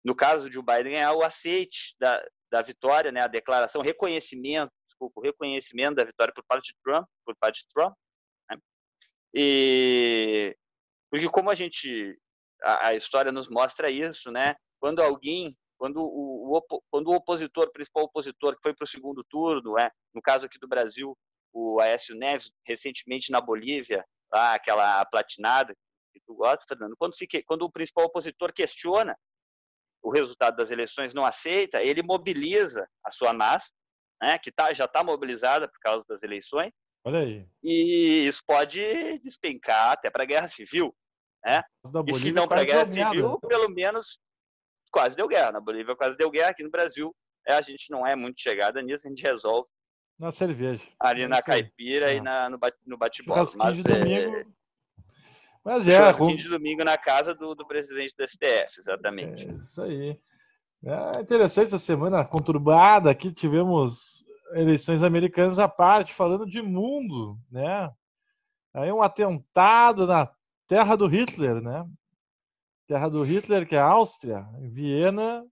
[0.03, 3.21] No caso de o Biden ganhar o aceite da, da vitória, né?
[3.21, 7.67] A declaração, reconhecimento, desculpa, o reconhecimento da vitória por parte de Trump, por parte de
[7.73, 7.93] Trump,
[8.49, 8.57] né?
[9.33, 10.55] E
[11.09, 12.19] porque como a gente
[12.63, 14.55] a, a, história nos mostra isso, né?
[14.79, 19.23] Quando alguém, quando o, o quando o opositor, principal opositor que foi para o segundo
[19.23, 21.17] turno, é, no caso aqui do Brasil,
[21.53, 25.75] o Aécio Neves, recentemente na Bolívia, lá, aquela platinada
[26.13, 29.17] que tu gosta, Fernando, quando, se, quando o principal opositor questiona
[30.01, 33.67] o resultado das eleições, não aceita, ele mobiliza a sua massa,
[34.21, 36.71] né, que tá, já está mobilizada por causa das eleições,
[37.05, 37.45] Olha aí.
[37.63, 38.81] E isso pode
[39.19, 40.93] despencar até para a guerra civil.
[41.45, 41.61] Né?
[42.07, 43.37] E se não para a guerra civil, né?
[43.47, 44.19] pelo menos
[44.91, 45.51] quase deu guerra.
[45.51, 46.49] Na Bolívia quase deu guerra.
[46.49, 47.15] Aqui no Brasil,
[47.47, 49.67] é, a gente não é muito chegada nisso, a gente resolve
[50.17, 50.83] na cerveja.
[50.99, 53.43] Ali na caipira e na, no, no bate-bola.
[53.57, 54.45] Mas, é...
[55.63, 56.13] Mas é.
[56.35, 59.43] De domingo na casa do, do presidente do STF, exatamente.
[59.43, 60.19] É isso aí.
[60.83, 63.33] É interessante essa semana conturbada aqui.
[63.33, 67.91] Tivemos eleições americanas à parte, falando de mundo, né?
[68.73, 70.29] Aí um atentado na
[70.67, 71.85] terra do Hitler, né?
[72.87, 75.43] Terra do Hitler, que é a Áustria, em Viena,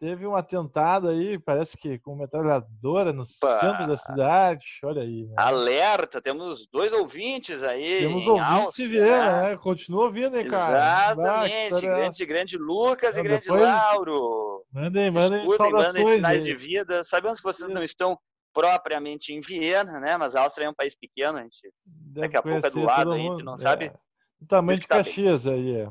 [0.00, 3.60] teve um atentado aí, parece que com metralhadora no Opa.
[3.60, 4.64] centro da cidade.
[4.84, 5.26] Olha aí.
[5.26, 5.34] Né?
[5.36, 8.00] Alerta, temos dois ouvintes aí.
[8.00, 9.56] Temos ouvintes Áustria, se ver, né?
[9.56, 11.12] Continua ouvindo, hein, cara?
[11.12, 11.74] Exatamente.
[11.74, 13.62] Ah, grande, grande Lucas e grande depois...
[13.62, 14.64] Lauro.
[14.72, 16.52] Mandem, mandem Escutem, mandem sinais aí.
[16.52, 17.02] de vida.
[17.02, 18.18] Sabemos que vocês não estão
[18.52, 20.16] propriamente em Viena, né?
[20.16, 22.82] Mas a Áustria é um país pequeno, a gente Deve daqui a pouco é do
[22.82, 23.60] lado, a gente não é.
[23.60, 23.92] sabe.
[24.40, 25.54] O tamanho de Caxias bem.
[25.54, 25.90] aí, é.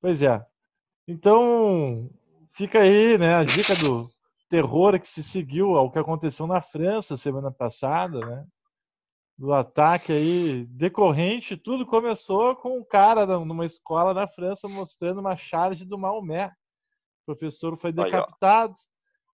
[0.00, 0.44] Pois é.
[1.06, 2.10] Então,
[2.52, 4.08] fica aí, né, a dica do
[4.48, 8.46] terror que se seguiu ao que aconteceu na França semana passada, né?
[9.38, 15.36] Do ataque aí decorrente, tudo começou com um cara numa escola na França mostrando uma
[15.36, 16.52] charge do Maomé.
[17.22, 18.74] O professor foi decapitado.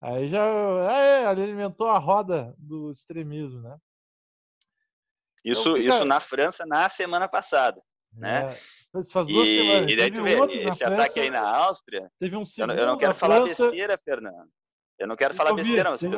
[0.01, 3.77] Aí já é, alimentou a roda do extremismo, né?
[5.45, 5.95] Isso, então, fica...
[5.95, 8.53] isso na França na semana passada, né?
[8.53, 8.79] É.
[9.13, 9.93] Faz duas e, semanas.
[9.93, 12.11] E daí tu vê, esse França, ataque aí na Áustria.
[12.19, 12.73] Teve um segundo.
[12.73, 14.49] Eu não, eu não quero falar França, besteira, Fernando.
[14.99, 16.17] Eu não quero falar besteira, mas teve,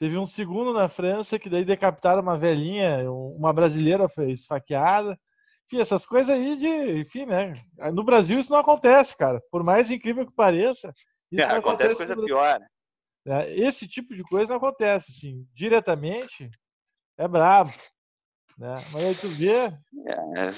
[0.00, 5.18] Teve um segundo na França que daí decapitaram uma velhinha, uma brasileira foi esfaqueada.
[5.66, 7.00] Enfim, essas coisas aí de.
[7.00, 7.52] Enfim, né?
[7.92, 9.42] No Brasil isso não acontece, cara.
[9.50, 10.92] Por mais incrível que pareça.
[11.30, 12.60] Isso é, acontece coisa pior.
[13.26, 16.50] É, esse tipo de coisa não acontece, assim, diretamente.
[17.18, 17.70] É brabo.
[18.56, 18.82] Né?
[18.92, 19.66] Mas aí tu vê.
[19.66, 20.50] É,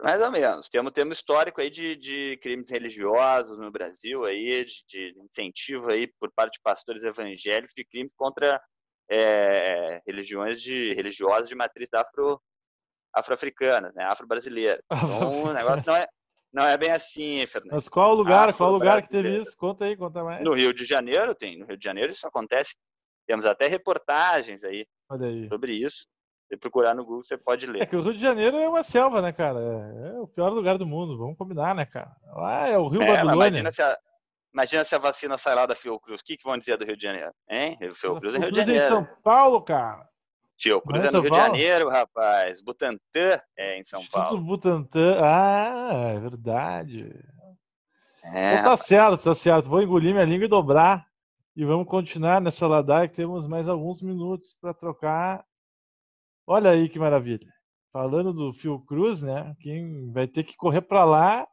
[0.00, 0.68] mais ou menos.
[0.68, 6.06] Temos, temos histórico aí de, de crimes religiosos no Brasil, aí, de, de, incentivo aí
[6.18, 8.60] por parte de pastores evangélicos de crimes contra
[9.10, 12.40] é, religiões de, religiosas de matriz afro,
[13.14, 14.82] afro-africana, né, afro-brasileira.
[14.92, 16.08] Então, o negócio não é,
[16.52, 17.74] não é bem assim, Fernando.
[17.74, 19.56] Mas qual lugar, qual lugar que teve isso?
[19.56, 20.42] Conta aí, conta mais.
[20.42, 22.74] No Rio de Janeiro tem, no Rio de Janeiro isso acontece.
[23.26, 25.48] Temos até reportagens aí, aí.
[25.48, 26.06] sobre isso
[26.52, 27.82] você procurar no Google, você pode ler.
[27.82, 29.58] É que o Rio de Janeiro é uma selva, né, cara?
[29.58, 32.14] É, é o pior lugar do mundo, vamos combinar, né, cara?
[32.34, 33.60] Lá é o Rio é, Babilônia.
[33.60, 33.98] Imagina se, a,
[34.52, 36.20] imagina se a vacina sai lá da Fiocruz.
[36.20, 37.32] O que, que vão dizer do Rio de Janeiro?
[37.48, 37.78] Hein?
[37.94, 38.84] Fiocruz é Rio de Janeiro.
[38.84, 40.06] em São Paulo, cara.
[40.60, 41.44] Fiocruz é, é no Rio Paulo?
[41.44, 42.60] de Janeiro, rapaz.
[42.60, 44.40] Butantan é em São Instituto Paulo.
[44.42, 45.16] Butantan.
[45.22, 47.10] Ah, é verdade.
[48.24, 48.86] É, então, tá rapaz.
[48.86, 49.70] certo, tá certo.
[49.70, 51.06] Vou engolir minha língua e dobrar.
[51.54, 55.44] E vamos continuar nessa ladaia que temos mais alguns minutos para trocar.
[56.52, 57.50] Olha aí que maravilha.
[57.90, 59.56] Falando do Phil Cruz, né?
[59.58, 61.48] Quem vai ter que correr para lá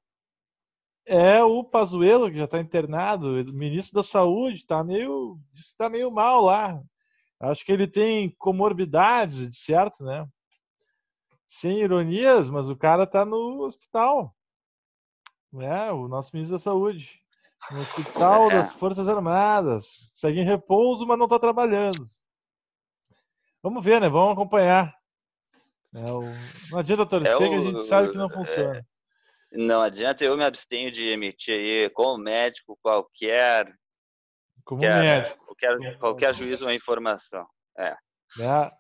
[1.06, 6.42] é o Pazuello, que já está internado, ministro da Saúde, está meio, está meio mal
[6.44, 6.84] lá.
[7.40, 10.28] Acho que ele tem comorbidades, de certo, né?
[11.48, 14.36] Sem ironias, mas o cara está no hospital.
[15.62, 17.22] É, o nosso ministro da Saúde.
[17.72, 18.56] No hospital é.
[18.56, 20.12] das Forças Armadas.
[20.18, 22.06] Segue em repouso, mas não está trabalhando.
[23.62, 24.10] Vamos ver, né?
[24.10, 24.94] Vamos acompanhar.
[25.94, 26.22] É, o...
[26.72, 27.40] Não adianta torcer é o...
[27.40, 28.86] que a gente sabe que não funciona.
[29.52, 33.66] Não adianta, eu me abstenho de emitir aí, como médico, qualquer.
[34.64, 35.46] Como qualquer, médico.
[35.46, 37.48] Qualquer, qualquer juízo uma informação.
[37.78, 37.96] É.
[38.40, 38.72] é.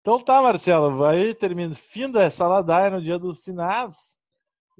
[0.00, 1.74] Então tá, Marcelo, vai terminar.
[1.74, 3.96] Fim dessa ladaia no dia dos finados.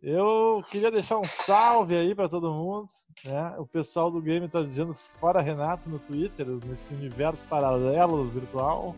[0.03, 2.89] Eu queria deixar um salve aí para todo mundo.
[3.25, 3.55] Né?
[3.57, 8.97] O pessoal do game está dizendo fora Renato no Twitter, nesse universo paralelo virtual,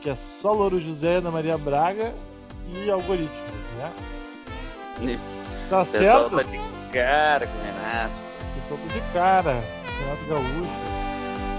[0.00, 2.14] que é só Louro José, Ana Maria Braga
[2.72, 3.30] e algoritmos,
[3.78, 5.18] né?
[5.68, 6.36] Tá certo?
[6.36, 6.60] Tá de
[6.92, 8.14] cara com o Renato.
[8.40, 9.64] O pessoal tá de cara.
[10.00, 10.90] Renato Gaúcho.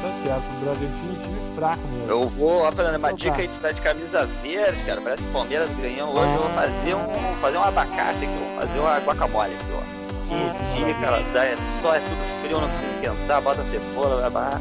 [0.01, 2.09] Tá certo, o Bragantino é um time fraco mesmo.
[2.09, 3.41] Eu vou, ó, Fernando, uma então dica tá.
[3.41, 4.99] aí, tu tá de camisa verde, cara.
[4.99, 6.21] Parece que o Palmeiras ganhou hoje.
[6.21, 6.34] Ah.
[6.34, 6.53] Eu vou ah.
[6.53, 10.01] fazer um, fazer um abacate aqui, vou fazer uma guacamole aqui, ó.
[10.27, 14.51] Que dia, cara, dá, é só é tudo frio, não precisa esquentar, bota cebola, vai,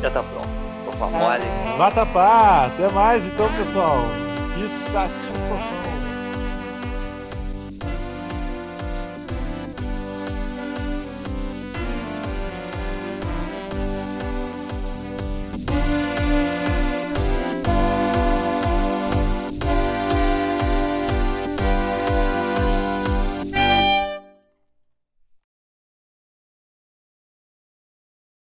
[0.00, 0.63] já tá pronto.
[0.98, 1.44] Guacamole.
[1.44, 3.98] Ah, Vatapá, até mais então, pessoal.
[4.54, 5.83] Que satisfação.